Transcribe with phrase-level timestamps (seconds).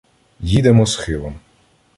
[0.39, 1.39] їдемо схилом.